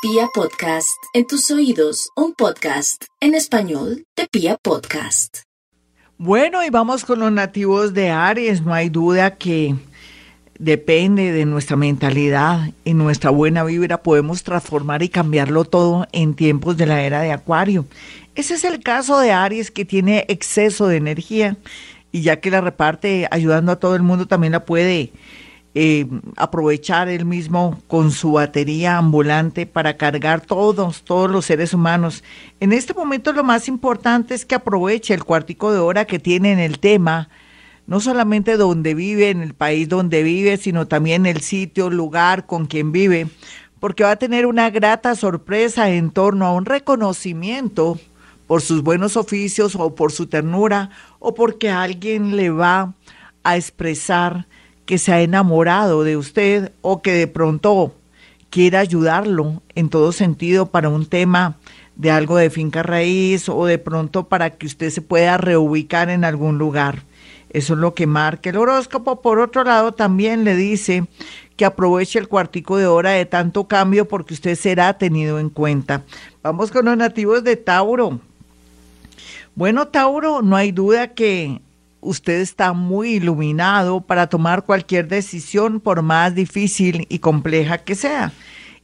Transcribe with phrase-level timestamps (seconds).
[0.00, 5.38] Pia Podcast, en tus oídos, un podcast en español de Pia Podcast.
[6.16, 8.62] Bueno, y vamos con los nativos de Aries.
[8.62, 9.74] No hay duda que
[10.56, 16.76] depende de nuestra mentalidad y nuestra buena vibra podemos transformar y cambiarlo todo en tiempos
[16.76, 17.84] de la era de Acuario.
[18.36, 21.56] Ese es el caso de Aries que tiene exceso de energía
[22.12, 25.10] y ya que la reparte ayudando a todo el mundo también la puede
[25.74, 26.06] eh,
[26.36, 32.24] aprovechar él mismo con su batería ambulante para cargar todos, todos los seres humanos.
[32.58, 36.52] En este momento lo más importante es que aproveche el cuartico de hora que tiene
[36.52, 37.28] en el tema,
[37.86, 42.66] no solamente donde vive, en el país donde vive, sino también el sitio, lugar con
[42.66, 43.28] quien vive,
[43.78, 47.98] porque va a tener una grata sorpresa en torno a un reconocimiento
[48.46, 52.94] por sus buenos oficios o por su ternura o porque alguien le va
[53.44, 54.46] a expresar
[54.88, 57.94] que se ha enamorado de usted o que de pronto
[58.48, 61.58] quiera ayudarlo en todo sentido para un tema
[61.96, 66.24] de algo de finca raíz o de pronto para que usted se pueda reubicar en
[66.24, 67.02] algún lugar.
[67.50, 69.20] Eso es lo que marca el horóscopo.
[69.20, 71.06] Por otro lado, también le dice
[71.58, 76.04] que aproveche el cuartico de hora de tanto cambio porque usted será tenido en cuenta.
[76.42, 78.20] Vamos con los nativos de Tauro.
[79.54, 81.60] Bueno, Tauro, no hay duda que
[82.00, 88.32] usted está muy iluminado para tomar cualquier decisión por más difícil y compleja que sea.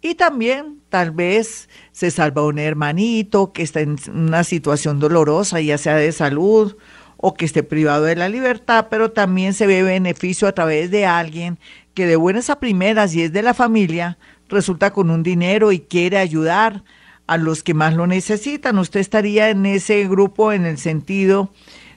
[0.00, 5.78] Y también tal vez se salva un hermanito que está en una situación dolorosa, ya
[5.78, 6.76] sea de salud
[7.16, 11.06] o que esté privado de la libertad, pero también se ve beneficio a través de
[11.06, 11.58] alguien
[11.94, 15.78] que de buenas a primeras y es de la familia, resulta con un dinero y
[15.80, 16.82] quiere ayudar
[17.28, 18.78] a los que más lo necesitan.
[18.78, 21.50] Usted estaría en ese grupo en el sentido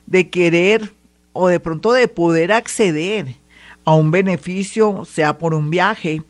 [0.05, 0.93] de querer
[1.37, 3.35] o de pronto de poder acceder
[3.83, 6.23] a un beneficio, sea por un viaje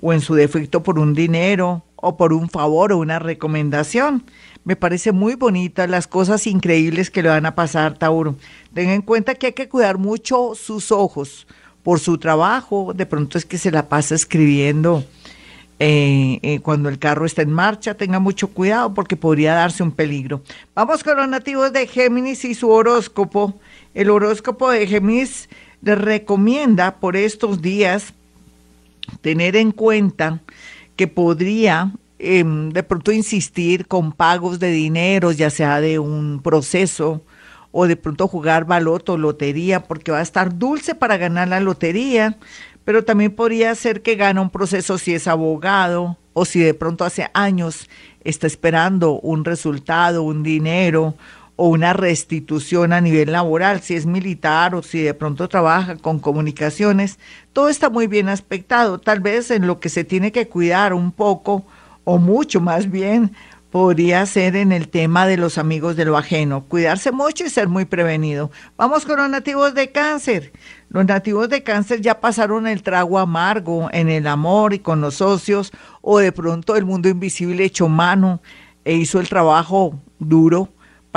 [0.00, 4.24] o en su defecto por un dinero o por un favor o una recomendación.
[4.64, 8.34] Me parece muy bonita las cosas increíbles que le van a pasar, Tauro.
[8.74, 11.46] Tenga en cuenta que hay que cuidar mucho sus ojos
[11.84, 12.92] por su trabajo.
[12.94, 15.04] De pronto es que se la pasa escribiendo
[15.78, 17.94] eh, eh, cuando el carro está en marcha.
[17.94, 20.42] Tenga mucho cuidado porque podría darse un peligro.
[20.74, 23.54] Vamos con los nativos de Géminis y su horóscopo.
[23.94, 24.86] El horóscopo de
[25.82, 28.14] le recomienda por estos días
[29.20, 30.40] tener en cuenta
[30.96, 37.22] que podría em, de pronto insistir con pagos de dinero, ya sea de un proceso
[37.70, 42.36] o de pronto jugar baloto, lotería, porque va a estar dulce para ganar la lotería,
[42.84, 47.04] pero también podría ser que gane un proceso si es abogado o si de pronto
[47.04, 47.88] hace años
[48.24, 51.14] está esperando un resultado, un dinero
[51.60, 56.20] o una restitución a nivel laboral, si es militar o si de pronto trabaja con
[56.20, 57.18] comunicaciones,
[57.52, 59.00] todo está muy bien aspectado.
[59.00, 61.66] Tal vez en lo que se tiene que cuidar un poco
[62.04, 63.32] o mucho más bien
[63.72, 67.66] podría ser en el tema de los amigos de lo ajeno, cuidarse mucho y ser
[67.66, 68.52] muy prevenido.
[68.76, 70.52] Vamos con los nativos de cáncer.
[70.90, 75.16] Los nativos de cáncer ya pasaron el trago amargo en el amor y con los
[75.16, 78.40] socios o de pronto el mundo invisible hecho mano
[78.84, 80.68] e hizo el trabajo duro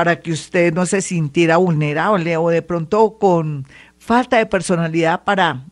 [0.01, 3.67] para que usted no se sintiera vulnerable o de pronto con
[3.99, 5.63] falta de personalidad para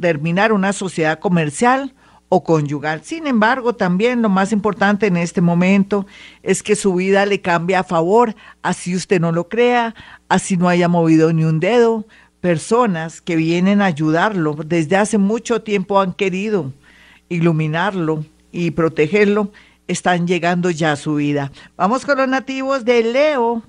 [0.00, 1.94] terminar una sociedad comercial
[2.28, 3.04] o conyugal.
[3.04, 6.04] Sin embargo, también lo más importante en este momento
[6.42, 9.94] es que su vida le cambie a favor, así usted no lo crea,
[10.28, 12.04] así no haya movido ni un dedo.
[12.40, 16.72] Personas que vienen a ayudarlo desde hace mucho tiempo han querido
[17.28, 19.52] iluminarlo y protegerlo
[19.90, 21.50] están llegando ya a su vida.
[21.76, 23.62] Vamos con los nativos de Leo.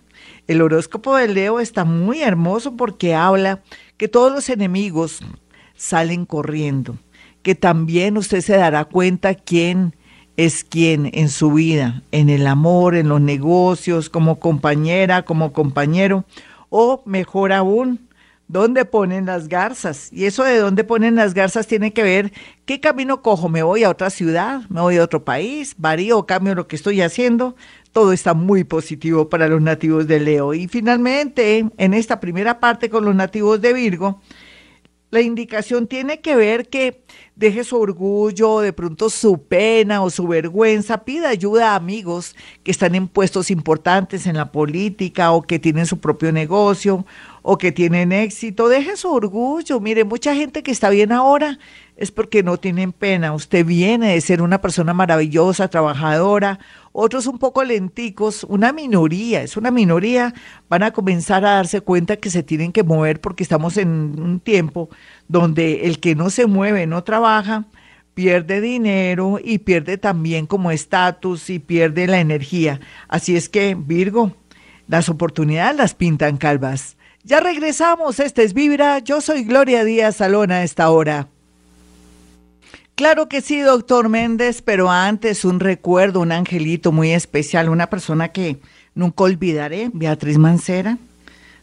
[0.48, 3.62] El horóscopo de Leo está muy hermoso porque habla
[3.98, 5.20] que todos los enemigos
[5.76, 6.98] salen corriendo,
[7.42, 9.96] que también usted se dará cuenta quién
[10.38, 16.26] es quién en su vida, en el amor, en los negocios, como compañera, como compañero,
[16.70, 18.08] o mejor aún,
[18.52, 20.10] dónde ponen las garzas.
[20.12, 22.34] Y eso de dónde ponen las garzas tiene que ver
[22.66, 23.48] qué camino cojo.
[23.50, 27.02] Me voy a otra ciudad, me voy a otro país, varío cambio lo que estoy
[27.02, 27.56] haciendo.
[27.94, 30.54] Todo está muy positivo para los nativos de Leo.
[30.54, 34.22] Y finalmente, en esta primera parte con los nativos de Virgo,
[35.12, 37.04] la indicación tiene que ver que
[37.36, 42.72] deje su orgullo, de pronto su pena o su vergüenza, pida ayuda a amigos que
[42.72, 47.06] están en puestos importantes en la política o que tienen su propio negocio
[47.42, 49.80] o que tienen éxito, deje su orgullo.
[49.82, 51.60] Mire, mucha gente que está bien ahora
[51.98, 53.34] es porque no tienen pena.
[53.34, 56.60] Usted viene de ser una persona maravillosa, trabajadora,
[56.94, 60.34] otros un poco lenticos, una minoría, es una minoría,
[60.70, 64.40] van a comenzar a darse cuenta que se tienen que mover porque estamos en un
[64.40, 64.90] tiempo
[65.28, 67.66] donde el que no se mueve no trabaja,
[68.14, 72.80] pierde dinero y pierde también como estatus y pierde la energía.
[73.08, 74.36] Así es que, Virgo,
[74.88, 76.98] las oportunidades las pintan calvas.
[77.24, 81.28] Ya regresamos, este es Vibra, yo soy Gloria Díaz Salón a esta hora.
[82.96, 88.30] Claro que sí, doctor Méndez, pero antes un recuerdo, un angelito muy especial, una persona
[88.30, 88.60] que
[88.94, 90.98] nunca olvidaré, Beatriz Mancera.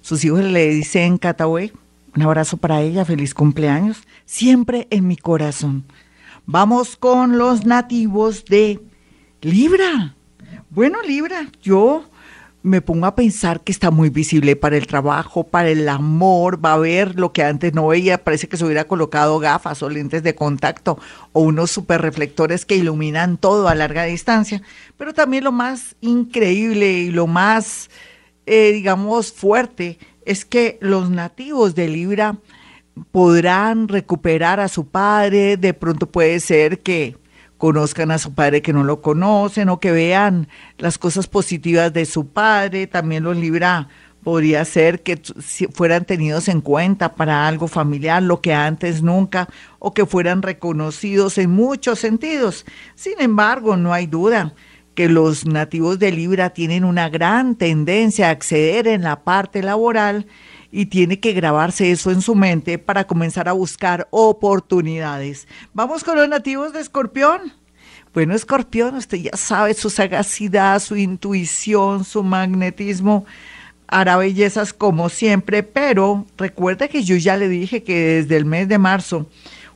[0.01, 1.73] Sus hijos le dicen Cataway.
[2.17, 5.85] Un abrazo para ella, feliz cumpleaños, siempre en mi corazón.
[6.47, 8.81] Vamos con los nativos de
[9.43, 10.15] Libra.
[10.71, 12.05] Bueno, Libra, yo
[12.63, 16.75] me pongo a pensar que está muy visible para el trabajo, para el amor, va
[16.75, 20.23] a ver lo que antes no veía, parece que se hubiera colocado gafas o lentes
[20.23, 20.99] de contacto
[21.33, 24.63] o unos super reflectores que iluminan todo a larga distancia,
[24.97, 27.91] pero también lo más increíble y lo más,
[28.47, 32.39] eh, digamos, fuerte es que los nativos de Libra
[33.13, 37.17] podrán recuperar a su padre, de pronto puede ser que
[37.59, 42.07] conozcan a su padre que no lo conocen o que vean las cosas positivas de
[42.07, 43.89] su padre, también los libra
[44.23, 45.21] podría ser que
[45.73, 51.39] fueran tenidos en cuenta para algo familiar, lo que antes nunca, o que fueran reconocidos
[51.39, 52.67] en muchos sentidos.
[52.95, 54.55] Sin embargo, no hay duda
[54.95, 60.27] que los nativos de Libra tienen una gran tendencia a acceder en la parte laboral
[60.71, 65.49] y tiene que grabarse eso en su mente para comenzar a buscar oportunidades.
[65.73, 67.53] Vamos con los nativos de Escorpión.
[68.13, 73.25] Bueno, Escorpión, usted ya sabe su sagacidad, su intuición, su magnetismo
[73.87, 78.69] hará bellezas como siempre, pero recuerda que yo ya le dije que desde el mes
[78.69, 79.27] de marzo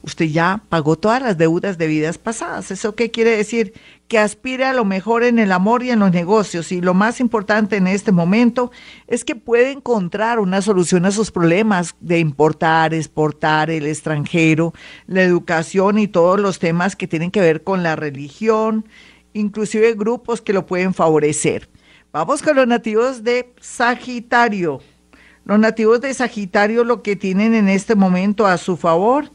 [0.02, 2.70] usted ya pagó todas las deudas de vidas pasadas.
[2.70, 3.72] ¿Eso qué quiere decir?
[4.12, 6.70] Que aspire a lo mejor en el amor y en los negocios.
[6.70, 8.70] Y lo más importante en este momento
[9.06, 14.74] es que puede encontrar una solución a sus problemas de importar, exportar, el extranjero,
[15.06, 18.86] la educación y todos los temas que tienen que ver con la religión,
[19.32, 21.70] inclusive grupos que lo pueden favorecer.
[22.12, 24.82] Vamos con los nativos de Sagitario.
[25.46, 29.30] Los nativos de Sagitario lo que tienen en este momento a su favor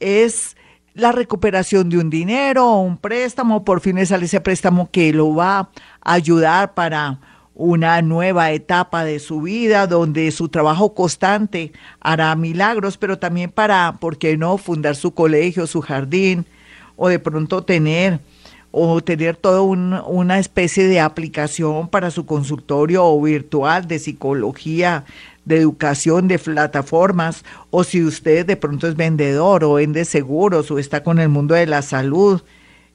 [0.00, 0.54] es
[0.94, 5.34] la recuperación de un dinero o un préstamo, por fin sale ese préstamo que lo
[5.34, 7.18] va a ayudar para
[7.54, 13.98] una nueva etapa de su vida donde su trabajo constante hará milagros, pero también para,
[14.00, 16.46] ¿por qué no?, fundar su colegio, su jardín,
[16.96, 18.20] o de pronto tener
[18.74, 25.04] o tener toda una especie de aplicación para su consultorio virtual de psicología,
[25.44, 30.78] de educación, de plataformas, o si usted de pronto es vendedor o vende seguros o
[30.78, 32.42] está con el mundo de la salud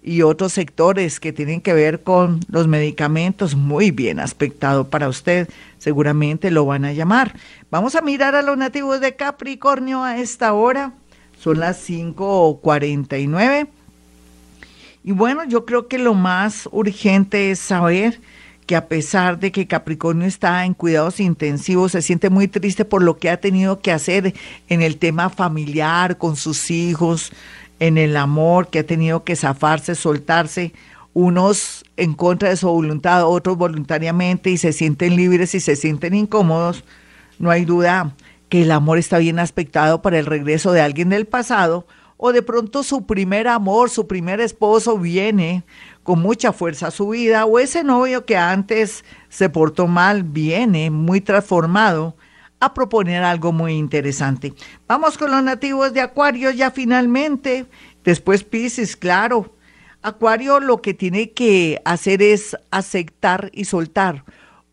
[0.01, 5.49] y otros sectores que tienen que ver con los medicamentos, muy bien aspectado para usted,
[5.79, 7.35] seguramente lo van a llamar.
[7.69, 10.93] Vamos a mirar a los nativos de Capricornio a esta hora,
[11.37, 13.67] son las 5.49.
[15.03, 18.19] Y bueno, yo creo que lo más urgente es saber
[18.67, 23.01] que a pesar de que Capricornio está en cuidados intensivos, se siente muy triste por
[23.01, 24.35] lo que ha tenido que hacer
[24.67, 27.31] en el tema familiar, con sus hijos,
[27.79, 30.73] en el amor, que ha tenido que zafarse, soltarse,
[31.13, 36.13] unos en contra de su voluntad, otros voluntariamente, y se sienten libres y se sienten
[36.13, 36.83] incómodos.
[37.39, 38.15] No hay duda
[38.49, 41.87] que el amor está bien aspectado para el regreso de alguien del pasado,
[42.17, 45.63] o de pronto su primer amor, su primer esposo viene
[46.03, 50.89] con mucha fuerza a su vida, o ese novio que antes se portó mal viene
[50.89, 52.15] muy transformado
[52.59, 54.53] a proponer algo muy interesante.
[54.87, 57.67] Vamos con los nativos de Acuario ya finalmente,
[58.03, 59.53] después Pisces, claro.
[60.01, 64.23] Acuario lo que tiene que hacer es aceptar y soltar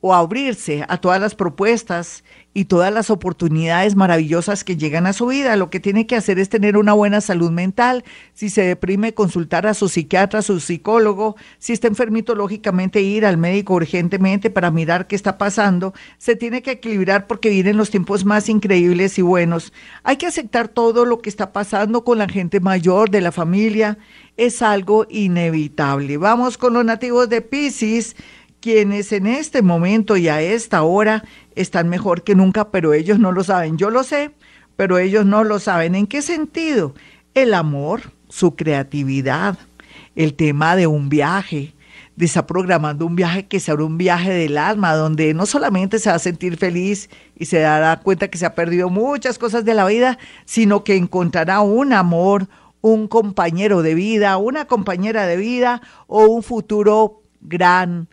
[0.06, 5.28] o abrirse a todas las propuestas y todas las oportunidades maravillosas que llegan a su
[5.28, 5.56] vida.
[5.56, 8.04] Lo que tiene que hacer es tener una buena salud mental.
[8.34, 11.37] Si se deprime, consultar a su psiquiatra, a su psicólogo.
[11.58, 15.94] Si está enfermito, lógicamente ir al médico urgentemente para mirar qué está pasando.
[16.18, 19.73] Se tiene que equilibrar porque vienen los tiempos más increíbles y buenos.
[20.02, 23.96] Hay que aceptar todo lo que está pasando con la gente mayor de la familia.
[24.37, 26.18] Es algo inevitable.
[26.18, 28.16] Vamos con los nativos de Pisces
[28.64, 31.23] quienes en este momento y a esta hora
[31.54, 33.76] están mejor que nunca, pero ellos no lo saben.
[33.76, 34.30] Yo lo sé,
[34.75, 35.94] pero ellos no lo saben.
[35.94, 36.94] ¿En qué sentido?
[37.35, 39.59] El amor, su creatividad,
[40.16, 41.75] el tema de un viaje,
[42.16, 46.09] de estar programando un viaje que sea un viaje del alma, donde no solamente se
[46.09, 49.75] va a sentir feliz y se dará cuenta que se ha perdido muchas cosas de
[49.75, 50.16] la vida,
[50.47, 52.49] sino que encontrará un amor,
[52.80, 58.09] un compañero de vida, una compañera de vida o un futuro gran